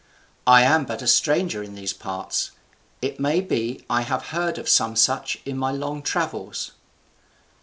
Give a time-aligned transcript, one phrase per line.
[0.47, 2.49] I am but a stranger in these parts.
[3.03, 6.71] It may be I have heard of some such in my long travels."